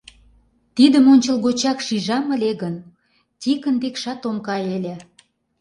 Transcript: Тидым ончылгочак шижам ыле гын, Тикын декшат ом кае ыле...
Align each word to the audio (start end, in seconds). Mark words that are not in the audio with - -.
Тидым 0.75 1.05
ончылгочак 1.13 1.77
шижам 1.87 2.25
ыле 2.35 2.51
гын, 2.61 2.75
Тикын 3.41 3.75
декшат 3.81 4.21
ом 4.29 4.37
кае 4.47 4.69
ыле... 4.79 4.95